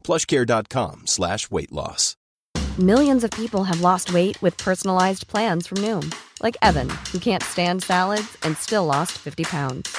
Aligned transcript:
plushcare.com 0.00 1.06
slash 1.06 1.50
weight 1.50 1.72
loss. 1.72 2.16
Millions 2.78 3.24
of 3.24 3.30
people 3.32 3.64
have 3.64 3.80
lost 3.80 4.12
weight 4.14 4.40
with 4.40 4.56
personalized 4.56 5.28
plans 5.28 5.66
from 5.66 5.78
Noom, 5.78 6.14
like 6.42 6.56
Evan, 6.62 6.88
who 7.12 7.18
can't 7.18 7.42
stand 7.42 7.82
salads 7.82 8.38
and 8.42 8.56
still 8.56 8.86
lost 8.86 9.12
50 9.18 9.44
pounds. 9.44 9.94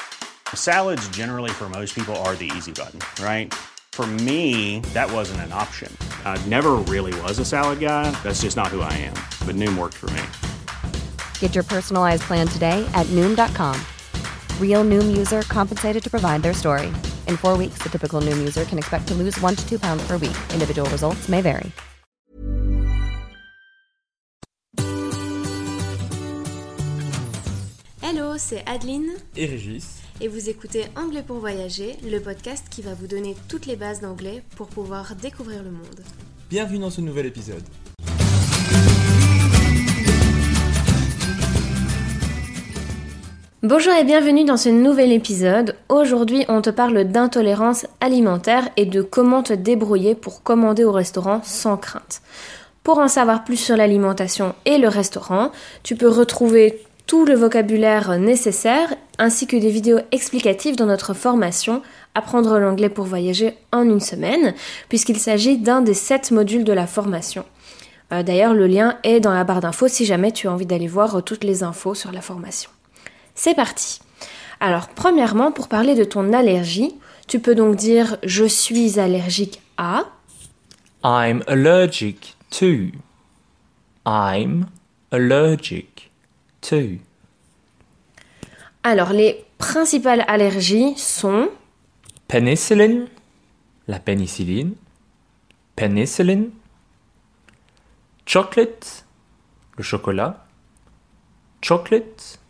Salads, 0.55 1.07
generally, 1.09 1.51
for 1.51 1.69
most 1.69 1.93
people, 1.93 2.15
are 2.25 2.35
the 2.35 2.51
easy 2.57 2.71
button, 2.71 2.99
right? 3.23 3.53
For 3.91 4.07
me, 4.07 4.79
that 4.93 5.11
wasn't 5.11 5.41
an 5.41 5.51
option. 5.51 5.95
I 6.25 6.43
never 6.47 6.71
really 6.87 7.13
was 7.21 7.39
a 7.39 7.45
salad 7.45 7.79
guy. 7.79 8.09
That's 8.23 8.41
just 8.41 8.57
not 8.57 8.67
who 8.67 8.81
I 8.81 8.93
am. 8.93 9.13
But 9.45 9.55
Noom 9.55 9.77
worked 9.77 9.97
for 9.97 10.09
me. 10.11 10.23
Get 11.39 11.53
your 11.53 11.63
personalized 11.63 12.23
plan 12.23 12.47
today 12.47 12.89
at 12.93 13.05
Noom.com. 13.07 13.79
Real 14.59 14.83
Noom 14.83 15.15
user 15.15 15.41
compensated 15.43 16.03
to 16.03 16.09
provide 16.09 16.41
their 16.41 16.53
story. 16.53 16.91
In 17.27 17.37
four 17.37 17.57
weeks, 17.57 17.77
the 17.83 17.89
typical 17.89 18.21
Noom 18.21 18.39
user 18.39 18.65
can 18.65 18.79
expect 18.79 19.07
to 19.09 19.13
lose 19.13 19.39
one 19.41 19.55
to 19.55 19.69
two 19.69 19.77
pounds 19.77 20.03
per 20.07 20.17
week. 20.17 20.37
Individual 20.53 20.89
results 20.89 21.29
may 21.29 21.41
vary. 21.41 21.71
Hello, 28.01 28.37
c'est 28.37 28.63
Adeline 28.67 29.11
et 29.37 29.45
Régis. 29.45 30.01
et 30.19 30.27
vous 30.27 30.49
écoutez 30.49 30.85
Anglais 30.95 31.23
pour 31.25 31.39
voyager, 31.39 31.97
le 32.03 32.19
podcast 32.19 32.67
qui 32.69 32.81
va 32.83 32.93
vous 32.93 33.07
donner 33.07 33.35
toutes 33.47 33.65
les 33.65 33.75
bases 33.75 34.01
d'anglais 34.01 34.43
pour 34.55 34.67
pouvoir 34.67 35.15
découvrir 35.15 35.63
le 35.63 35.71
monde. 35.71 36.01
Bienvenue 36.49 36.79
dans 36.79 36.91
ce 36.91 37.01
nouvel 37.01 37.25
épisode. 37.25 37.63
Bonjour 43.63 43.93
et 43.93 44.03
bienvenue 44.03 44.43
dans 44.43 44.57
ce 44.57 44.69
nouvel 44.69 45.11
épisode. 45.11 45.75
Aujourd'hui, 45.87 46.45
on 46.47 46.63
te 46.63 46.71
parle 46.71 47.03
d'intolérance 47.03 47.85
alimentaire 47.99 48.67
et 48.75 48.87
de 48.87 49.03
comment 49.03 49.43
te 49.43 49.53
débrouiller 49.53 50.15
pour 50.15 50.41
commander 50.41 50.83
au 50.83 50.91
restaurant 50.91 51.41
sans 51.43 51.77
crainte. 51.77 52.23
Pour 52.81 52.97
en 52.97 53.07
savoir 53.07 53.43
plus 53.43 53.57
sur 53.57 53.77
l'alimentation 53.77 54.55
et 54.65 54.79
le 54.79 54.87
restaurant, 54.87 55.51
tu 55.83 55.95
peux 55.95 56.09
retrouver 56.09 56.81
tout 57.05 57.23
le 57.23 57.35
vocabulaire 57.35 58.17
nécessaire 58.17 58.95
ainsi 59.19 59.45
que 59.45 59.57
des 59.57 59.69
vidéos 59.69 59.99
explicatives 60.11 60.75
dans 60.75 60.87
notre 60.87 61.13
formation 61.13 61.83
Apprendre 62.15 62.57
l'anglais 62.57 62.89
pour 62.89 63.05
voyager 63.05 63.55
en 63.71 63.83
une 63.83 63.99
semaine, 63.99 64.55
puisqu'il 64.89 65.19
s'agit 65.19 65.59
d'un 65.59 65.83
des 65.83 65.93
sept 65.93 66.31
modules 66.31 66.63
de 66.63 66.73
la 66.73 66.87
formation. 66.87 67.45
Euh, 68.11 68.23
D'ailleurs, 68.23 68.55
le 68.55 68.65
lien 68.65 68.97
est 69.03 69.19
dans 69.19 69.35
la 69.35 69.43
barre 69.43 69.61
d'infos 69.61 69.87
si 69.87 70.03
jamais 70.03 70.31
tu 70.31 70.47
as 70.47 70.51
envie 70.51 70.65
d'aller 70.65 70.87
voir 70.87 71.23
toutes 71.23 71.43
les 71.43 71.61
infos 71.61 71.93
sur 71.93 72.11
la 72.11 72.21
formation. 72.21 72.71
C'est 73.35 73.55
parti. 73.55 73.99
Alors, 74.59 74.89
premièrement, 74.89 75.51
pour 75.51 75.67
parler 75.67 75.95
de 75.95 76.03
ton 76.03 76.33
allergie, 76.33 76.93
tu 77.27 77.39
peux 77.39 77.55
donc 77.55 77.75
dire 77.75 78.17
je 78.23 78.45
suis 78.45 78.99
allergique 78.99 79.61
à. 79.77 80.03
I'm 81.03 81.43
allergic 81.47 82.35
to. 82.51 82.91
I'm 84.05 84.67
allergic 85.11 86.11
to. 86.61 86.99
Alors, 88.83 89.13
les 89.13 89.43
principales 89.57 90.25
allergies 90.27 90.97
sont 90.97 91.49
Penicillin, 92.27 93.05
la 93.87 93.99
pénicilline. 93.99 94.73
Penicillin. 95.75 96.45
Chocolate, 98.25 99.05
le 99.77 99.83
chocolat. 99.83 100.45
Chocolate. 101.61 102.40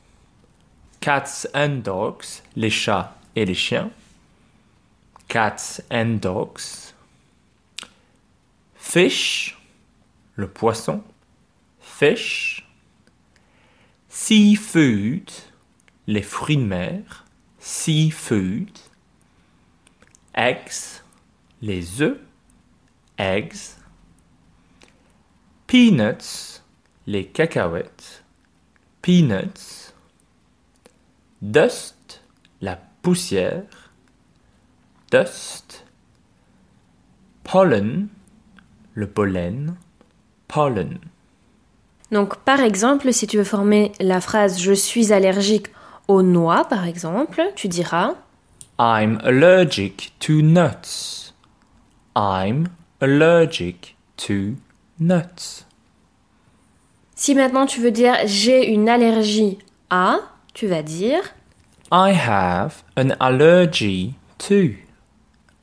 Cats 1.01 1.47
and 1.55 1.81
dogs, 1.83 2.43
les 2.55 2.69
chats 2.69 3.17
et 3.35 3.43
les 3.43 3.55
chiens. 3.55 3.89
Cats 5.27 5.81
and 5.89 6.19
dogs. 6.21 6.93
Fish, 8.75 9.57
le 10.35 10.47
poisson. 10.47 11.03
Fish. 11.79 12.63
Seafood, 14.09 15.31
les 16.05 16.21
fruits 16.21 16.57
de 16.57 16.65
mer. 16.65 17.25
Seafood. 17.59 18.69
Eggs, 20.35 21.01
les 21.63 22.01
œufs. 22.03 22.19
Eggs. 23.17 23.75
Peanuts, 25.65 26.61
les 27.07 27.25
cacahuètes. 27.25 28.23
Peanuts. 29.01 29.90
Dust, 31.41 32.21
la 32.61 32.77
poussière. 33.01 33.63
Dust. 35.11 35.85
Pollen, 37.43 38.09
le 38.93 39.07
pollen. 39.07 39.75
Pollen. 40.47 40.99
Donc, 42.11 42.37
par 42.37 42.59
exemple, 42.59 43.11
si 43.11 43.25
tu 43.25 43.37
veux 43.37 43.43
former 43.43 43.91
la 43.99 44.21
phrase 44.21 44.59
je 44.59 44.73
suis 44.73 45.13
allergique 45.13 45.67
aux 46.07 46.21
noix, 46.21 46.65
par 46.65 46.85
exemple, 46.85 47.41
tu 47.55 47.67
diras 47.67 48.13
I'm 48.77 49.19
allergic 49.23 50.13
to 50.19 50.41
nuts. 50.41 51.33
I'm 52.15 52.67
allergic 52.99 53.95
to 54.17 54.55
nuts. 54.99 55.65
Si 57.15 57.33
maintenant 57.33 57.65
tu 57.65 57.79
veux 57.79 57.91
dire 57.91 58.15
j'ai 58.25 58.67
une 58.67 58.89
allergie 58.89 59.59
à, 59.89 60.19
tu 60.53 60.67
vas 60.67 60.83
dire 60.83 61.33
I 61.91 62.13
have 62.13 62.83
an 62.95 63.15
allergy 63.19 64.15
to. 64.37 64.75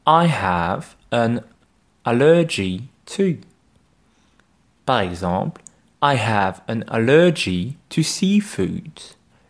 I 0.07 0.27
have 0.27 0.97
an 1.11 1.41
allergy 2.05 2.83
to. 3.07 3.39
Par 4.85 5.01
exemple, 5.01 5.63
I 6.03 6.15
have 6.15 6.61
an 6.69 6.85
allergy 6.89 7.77
to 7.91 8.03
seafood. 8.03 9.01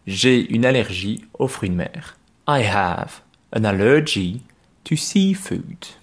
J'ai 0.06 0.50
une 0.50 0.64
allergie 0.64 1.24
aux 1.38 1.48
fruits 1.48 1.70
de 1.70 1.74
mer. 1.74 2.16
I 2.48 2.62
have 2.62 3.22
an 3.52 3.64
allergy 3.64 4.42
to 4.84 4.96
seafood. 4.96 5.97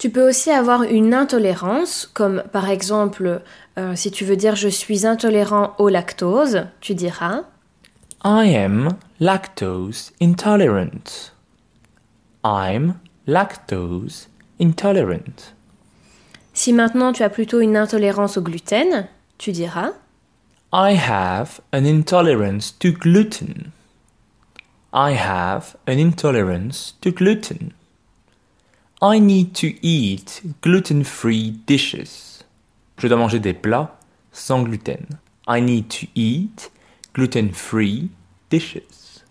Tu 0.00 0.08
peux 0.08 0.26
aussi 0.26 0.50
avoir 0.50 0.84
une 0.84 1.12
intolérance, 1.12 2.10
comme 2.14 2.42
par 2.52 2.70
exemple, 2.70 3.42
euh, 3.78 3.94
si 3.94 4.10
tu 4.10 4.24
veux 4.24 4.34
dire 4.34 4.56
je 4.56 4.68
suis 4.68 5.06
intolérant 5.06 5.74
au 5.76 5.90
lactose, 5.90 6.68
tu 6.80 6.94
diras 6.94 7.42
I 8.24 8.56
am 8.56 8.96
lactose 9.20 10.12
intolerant. 10.22 11.34
I'm 12.42 12.94
lactose 13.26 14.30
intolerant. 14.58 15.52
Si 16.54 16.72
maintenant 16.72 17.12
tu 17.12 17.22
as 17.22 17.28
plutôt 17.28 17.60
une 17.60 17.76
intolérance 17.76 18.38
au 18.38 18.40
gluten, 18.40 19.06
tu 19.36 19.52
diras 19.52 19.90
I 20.72 20.96
have 20.96 21.60
an 21.74 21.84
intolerance 21.84 22.72
to 22.78 22.88
gluten. 22.92 23.70
I 24.94 25.12
have 25.12 25.76
an 25.86 25.98
intolerance 25.98 26.94
to 27.02 27.10
gluten. 27.10 27.74
I 29.02 29.18
need 29.18 29.54
to 29.54 29.68
eat 29.82 30.42
gluten-free 30.62 31.54
dishes. 31.66 32.44
Je 32.98 33.08
dois 33.08 33.16
manger 33.16 33.38
des 33.38 33.54
plats 33.54 33.98
sans 34.30 34.62
gluten. 34.62 35.06
I 35.48 35.62
need 35.62 35.88
to 35.88 36.06
eat 36.14 36.70
gluten-free 37.14 38.10
dishes. 38.50 39.24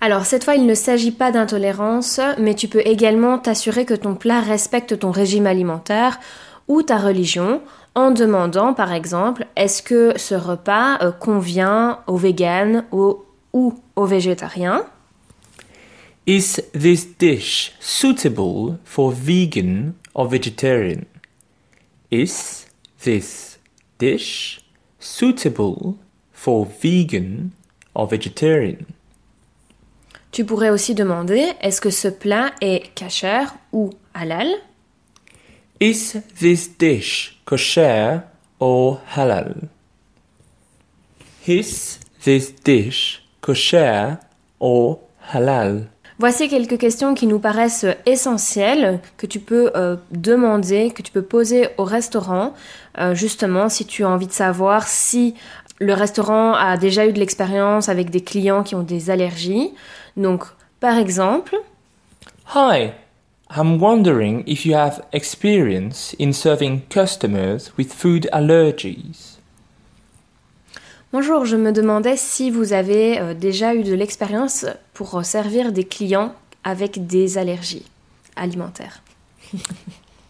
Alors 0.00 0.24
cette 0.26 0.42
fois, 0.42 0.56
il 0.56 0.66
ne 0.66 0.74
s'agit 0.74 1.12
pas 1.12 1.30
d'intolérance, 1.30 2.20
mais 2.38 2.54
tu 2.54 2.66
peux 2.66 2.82
également 2.84 3.38
t'assurer 3.38 3.84
que 3.84 3.94
ton 3.94 4.16
plat 4.16 4.40
respecte 4.40 4.98
ton 4.98 5.12
régime 5.12 5.46
alimentaire 5.46 6.18
ou 6.66 6.82
ta 6.82 6.98
religion 6.98 7.62
en 7.94 8.10
demandant 8.10 8.74
par 8.74 8.92
exemple 8.92 9.46
est-ce 9.54 9.80
que 9.80 10.18
ce 10.18 10.34
repas 10.34 10.98
euh, 11.02 11.12
convient 11.12 12.00
aux 12.08 12.16
véganes 12.16 12.84
ou 12.90 13.22
aux 13.52 14.06
végétariens? 14.06 14.84
Is 16.28 16.62
this 16.72 17.06
dish 17.06 17.72
suitable 17.80 18.78
for 18.84 19.12
vegan 19.12 19.94
or 20.12 20.28
vegetarian? 20.28 21.06
Is 22.10 22.66
this 23.02 23.56
dish 23.96 24.60
suitable 24.98 25.96
for 26.30 26.66
vegan 26.66 27.52
or 27.94 28.08
vegetarian? 28.08 28.84
Tu 30.30 30.44
pourrais 30.44 30.68
aussi 30.68 30.94
demander 30.94 31.54
est-ce 31.62 31.80
que 31.80 31.88
ce 31.88 32.08
plat 32.08 32.52
est 32.60 32.94
kasher 32.94 33.46
ou 33.72 33.94
halal? 34.12 34.52
Is 35.80 36.18
this 36.38 36.68
dish 36.68 37.38
kosher 37.46 38.24
or 38.60 39.00
halal? 39.16 39.70
Is 41.46 42.00
this 42.22 42.52
dish 42.52 43.22
kosher 43.40 44.18
or 44.60 44.98
halal? 45.32 45.88
Voici 46.20 46.48
quelques 46.48 46.78
questions 46.78 47.14
qui 47.14 47.28
nous 47.28 47.38
paraissent 47.38 47.86
essentielles, 48.04 48.98
que 49.18 49.26
tu 49.26 49.38
peux 49.38 49.70
euh, 49.76 49.94
demander, 50.10 50.90
que 50.90 51.00
tu 51.02 51.12
peux 51.12 51.22
poser 51.22 51.68
au 51.78 51.84
restaurant, 51.84 52.54
euh, 52.98 53.14
justement 53.14 53.68
si 53.68 53.86
tu 53.86 54.02
as 54.02 54.08
envie 54.08 54.26
de 54.26 54.32
savoir 54.32 54.88
si 54.88 55.34
le 55.78 55.94
restaurant 55.94 56.54
a 56.54 56.76
déjà 56.76 57.06
eu 57.06 57.12
de 57.12 57.20
l'expérience 57.20 57.88
avec 57.88 58.10
des 58.10 58.20
clients 58.20 58.64
qui 58.64 58.74
ont 58.74 58.82
des 58.82 59.10
allergies. 59.10 59.72
Donc, 60.16 60.44
par 60.80 60.98
exemple, 60.98 61.56
Hi, 62.52 62.92
I'm 63.56 63.80
wondering 63.80 64.42
if 64.46 64.66
you 64.66 64.74
have 64.74 65.02
experience 65.12 66.16
in 66.18 66.32
serving 66.32 66.80
customers 66.90 67.70
with 67.78 67.92
food 67.92 68.28
allergies. 68.32 69.37
Bonjour, 71.10 71.46
je 71.46 71.56
me 71.56 71.72
demandais 71.72 72.18
si 72.18 72.50
vous 72.50 72.74
avez 72.74 73.18
euh, 73.18 73.32
déjà 73.32 73.74
eu 73.74 73.82
de 73.82 73.94
l'expérience 73.94 74.66
pour 74.92 75.24
servir 75.24 75.72
des 75.72 75.84
clients 75.84 76.34
avec 76.64 77.06
des 77.06 77.38
allergies 77.38 77.86
alimentaires. 78.36 79.02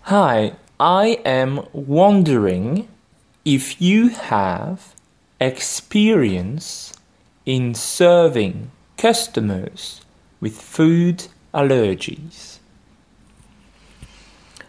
Hi, 0.09 0.53
I 0.79 1.19
am 1.25 1.63
wondering 1.75 2.85
if 3.45 3.81
you 3.81 4.11
have 4.31 4.95
experience 5.41 6.93
in 7.45 7.75
serving 7.75 8.69
customers 8.97 10.01
with 10.41 10.55
food 10.55 11.23
allergies. 11.53 12.61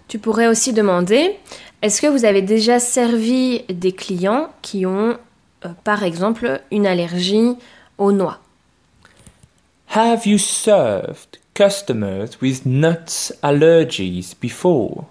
Tu 0.08 0.18
pourrais 0.18 0.48
aussi 0.48 0.74
demander, 0.74 1.38
est-ce 1.84 2.02
que 2.02 2.08
vous 2.08 2.26
avez 2.26 2.42
déjà 2.42 2.80
servi 2.80 3.62
des 3.70 3.92
clients 3.92 4.50
qui 4.64 4.88
ont, 4.88 5.20
euh, 5.66 5.70
par 5.84 6.04
exemple, 6.04 6.62
une 6.72 6.88
allergie 6.88 7.56
aux 7.98 8.12
noix 8.12 8.40
Have 9.96 10.26
you 10.26 10.38
served 10.38 11.40
customers 11.56 12.38
with 12.42 12.66
nuts 12.66 13.34
allergies 13.42 14.36
before? 14.40 15.06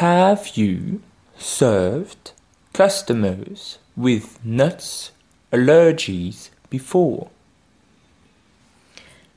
Have 0.00 0.56
you 0.56 1.00
served 1.38 2.34
customers 2.72 3.78
with 3.96 4.38
nuts 4.44 5.12
allergies 5.52 6.50
before? 6.70 7.30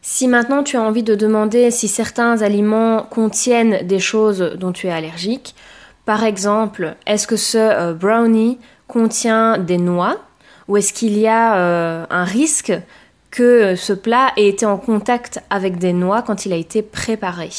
Si 0.02 0.28
maintenant 0.28 0.64
tu 0.64 0.76
as 0.76 0.82
envie 0.82 1.04
de 1.04 1.16
demander 1.16 1.72
si 1.72 1.88
certains 1.88 2.42
aliments 2.42 3.04
contiennent 3.04 3.88
des 3.88 4.00
choses 4.00 4.40
dont 4.60 4.74
tu 4.74 4.88
es 4.88 4.92
allergique, 4.92 5.56
par 6.06 6.26
exemple, 6.26 6.98
est-ce 7.08 7.26
que 7.26 7.38
ce 7.38 7.58
euh, 7.58 7.94
brownie 7.94 8.60
contient 8.94 9.58
des 9.58 9.80
noix 9.80 10.18
ou 10.68 10.78
est-ce 10.78 10.94
qu'il 10.94 11.18
y 11.18 11.28
a 11.28 11.58
euh, 11.58 12.06
un 12.10 12.24
risque 12.24 12.72
que 13.32 13.76
ce 13.76 13.94
plat 13.94 14.32
ait 14.38 14.48
été 14.48 14.66
en 14.66 14.78
contact 14.78 15.42
avec 15.50 15.80
des 15.80 15.92
noix 15.92 16.22
quand 16.22 16.46
il 16.46 16.54
a 16.54 16.56
été 16.56 16.84
préparé? 16.84 17.50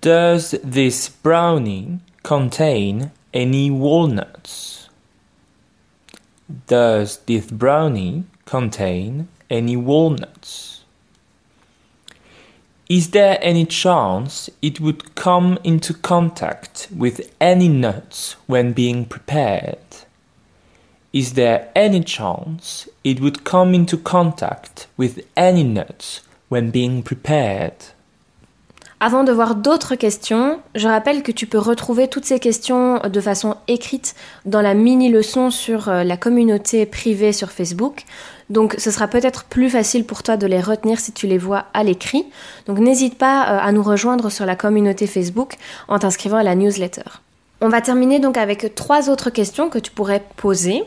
Does 0.00 0.58
this 0.62 1.10
brownie 1.24 1.98
contain 2.22 3.10
any 3.34 3.70
walnuts? 3.70 4.88
Does 6.68 7.18
this 7.26 7.50
brownie 7.50 8.22
contain 8.44 9.26
any 9.50 9.76
walnuts? 9.76 10.84
Is 12.88 13.10
there 13.10 13.36
any 13.42 13.66
chance 13.66 14.48
it 14.62 14.80
would 14.80 15.16
come 15.16 15.58
into 15.64 15.92
contact 15.92 16.88
with 16.96 17.20
any 17.40 17.68
nuts 17.68 18.36
when 18.46 18.72
being 18.72 19.04
prepared? 19.04 20.05
Is 21.16 21.32
there 21.32 21.70
any 21.74 22.04
chance 22.04 22.90
it 23.02 23.20
would 23.20 23.42
come 23.42 23.72
into 23.72 23.96
contact 23.96 24.86
with 24.98 25.24
any 25.34 25.64
nuts 25.64 26.22
when 26.50 26.70
being 26.70 27.02
prepared? 27.02 27.72
Avant 29.00 29.24
de 29.24 29.32
voir 29.32 29.54
d'autres 29.54 29.94
questions, 29.94 30.58
je 30.74 30.86
rappelle 30.86 31.22
que 31.22 31.32
tu 31.32 31.46
peux 31.46 31.58
retrouver 31.58 32.08
toutes 32.08 32.26
ces 32.26 32.38
questions 32.38 32.98
de 32.98 33.20
façon 33.22 33.56
écrite 33.66 34.14
dans 34.44 34.60
la 34.60 34.74
mini-leçon 34.74 35.50
sur 35.50 35.88
euh, 35.88 36.04
la 36.04 36.18
communauté 36.18 36.84
privée 36.84 37.32
sur 37.32 37.50
Facebook. 37.50 38.04
Donc 38.50 38.74
ce 38.76 38.90
sera 38.90 39.08
peut-être 39.08 39.44
plus 39.44 39.70
facile 39.70 40.04
pour 40.04 40.22
toi 40.22 40.36
de 40.36 40.46
les 40.46 40.60
retenir 40.60 41.00
si 41.00 41.12
tu 41.12 41.26
les 41.26 41.38
vois 41.38 41.64
à 41.72 41.82
l'écrit. 41.82 42.26
Donc 42.66 42.78
n'hésite 42.78 43.16
pas 43.16 43.44
euh, 43.44 43.58
à 43.58 43.72
nous 43.72 43.82
rejoindre 43.82 44.28
sur 44.28 44.44
la 44.44 44.54
communauté 44.54 45.06
Facebook 45.06 45.54
en 45.88 45.98
t'inscrivant 45.98 46.36
à 46.36 46.42
la 46.42 46.54
newsletter. 46.54 47.04
On 47.62 47.70
va 47.70 47.80
terminer 47.80 48.18
donc 48.18 48.36
avec 48.36 48.74
trois 48.74 49.08
autres 49.08 49.30
questions 49.30 49.70
que 49.70 49.78
tu 49.78 49.90
pourrais 49.90 50.22
poser. 50.36 50.84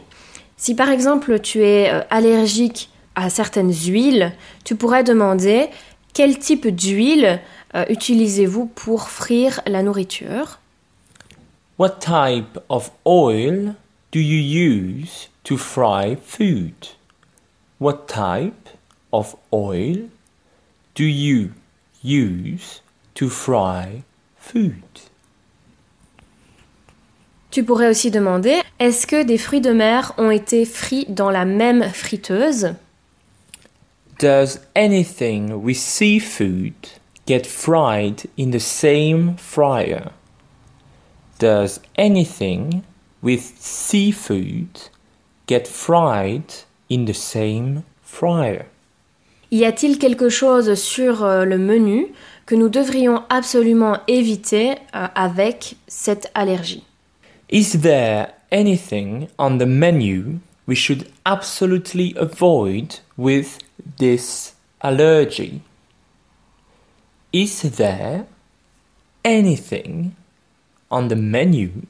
Si 0.60 0.76
par 0.76 0.90
exemple 0.90 1.40
tu 1.40 1.64
es 1.64 1.90
euh, 1.90 2.02
allergique 2.10 2.90
à 3.16 3.30
certaines 3.30 3.74
huiles, 3.74 4.34
tu 4.66 4.76
pourrais 4.76 5.06
demander 5.06 5.70
quel 6.14 6.38
type 6.38 6.68
d'huile 6.68 7.40
euh, 7.76 7.86
utilisez-vous 7.88 8.66
pour 8.66 9.10
frire 9.10 9.62
la 9.66 9.84
nourriture? 9.84 10.60
What 11.78 12.00
type 12.02 12.60
of 12.68 12.92
oil 13.06 13.74
do 14.12 14.20
you 14.20 14.42
use 14.42 15.30
to 15.46 15.56
fry 15.56 16.18
food? 16.22 16.74
What 17.80 18.08
type 18.08 18.68
of 19.14 19.38
oil 19.54 20.10
do 20.94 21.06
you 21.06 21.52
use 22.04 22.82
to 23.14 23.30
fry 23.30 24.04
food? 24.38 24.74
Tu 27.50 27.64
pourrais 27.64 27.90
aussi 27.90 28.12
demander 28.12 28.60
est-ce 28.80 29.06
que 29.06 29.24
des 29.24 29.38
fruits 29.38 29.62
de 29.62 29.72
mer 29.72 30.14
ont 30.18 30.32
été 30.32 30.66
frits 30.66 31.06
dans 31.10 31.30
la 31.30 31.46
même 31.46 31.84
friteuse? 31.84 32.74
Does 34.20 34.60
anything 34.76 35.54
with 35.54 35.78
seafood 35.78 36.74
get 37.28 37.46
fried 37.46 38.24
in 38.38 38.52
the 38.52 38.60
same 38.60 39.36
fryer? 39.38 40.12
Does 41.40 41.82
anything 41.98 42.82
with 43.22 43.54
seafood 43.60 44.90
get 45.48 45.68
fried 45.68 46.66
in 46.90 47.06
the 47.06 47.14
same 47.14 47.84
fryer? 48.04 48.66
Y 49.52 49.66
a-t-il 49.66 49.98
quelque 49.98 50.30
chose 50.30 50.76
sur 50.76 51.24
euh, 51.24 51.44
le 51.44 51.58
menu 51.58 52.08
que 52.46 52.56
nous 52.56 52.70
devrions 52.70 53.24
absolument 53.30 53.98
éviter 54.08 54.72
euh, 54.96 55.08
avec 55.16 55.76
cette 55.88 56.30
allergie? 56.36 56.84
Is 57.52 57.80
there 57.82 58.28
anything 58.52 59.30
on 59.38 59.58
the 59.58 59.66
menu 59.66 60.40
we 60.66 60.76
should 60.76 61.08
absolutely 61.26 62.14
avoid 62.16 63.00
with 63.18 63.60
this 63.98 64.54
allergy? 64.82 65.62
Is 67.32 67.62
there 67.62 68.26
anything 69.24 70.16
on 70.90 71.08
the 71.08 71.16
menu 71.16 71.86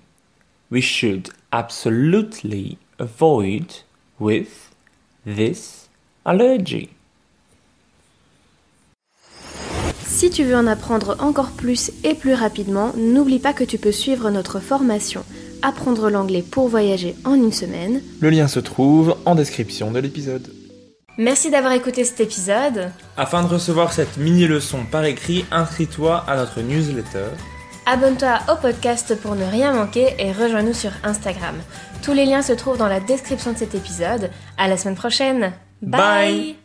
we 0.70 0.82
should 0.82 1.30
absolutely 1.51 2.78
avoid 2.98 3.84
with 4.20 4.70
this 5.25 5.89
allergy? 6.25 6.89
Si 10.06 10.30
tu 10.30 10.44
veux 10.44 10.56
en 10.56 10.68
apprendre 10.68 11.16
encore 11.20 11.51
plus 11.51 11.92
et 12.04 12.13
plus 12.13 12.34
rapidement, 12.34 12.92
n'oublie 12.98 13.39
pas 13.39 13.54
que 13.54 13.63
tu 13.63 13.78
peux 13.78 13.94
suivre 13.94 14.30
notre 14.30 14.60
formation 14.60 15.24
Apprendre 15.62 16.10
l'anglais 16.10 16.44
pour 16.44 16.68
voyager 16.68 17.16
en 17.25 17.36
une 17.36 17.51
semaine. 17.51 18.01
Le 18.22 18.30
lien 18.30 18.48
se 18.48 18.60
trouve 18.60 19.18
en 19.25 19.36
description 19.36 19.92
de 19.92 20.00
l'épisode. 20.00 20.48
Merci 21.18 21.51
d'avoir 21.51 21.74
écouté 21.74 22.06
cet 22.06 22.22
épisode. 22.22 22.92
Afin 23.18 23.44
de 23.44 23.48
recevoir 23.50 23.92
cette 23.92 24.16
mini-leçon 24.18 24.86
par 24.89 25.04
écrit, 25.04 25.44
inscris-toi 25.51 26.24
à 26.28 26.38
notre 26.38 26.62
newsletter. 26.62 27.28
Abonne-toi 27.86 28.39
au 28.51 28.56
podcast 28.56 29.20
pour 29.20 29.36
ne 29.36 29.44
rien 29.44 29.74
manquer 29.74 30.13
et 30.18 30.32
rejoins-nous 30.32 30.74
sur 30.74 30.92
Instagram. 31.04 31.56
Tous 32.04 32.13
les 32.13 32.25
liens 32.25 32.42
se 32.42 32.54
trouvent 32.54 32.78
dans 32.78 32.88
la 32.88 33.00
description 33.00 33.51
de 33.51 33.58
cet 33.58 33.75
épisode. 33.75 34.30
À 34.58 34.68
la 34.68 34.78
semaine 34.78 34.96
prochaine. 34.96 35.54
Bye. 35.82 36.59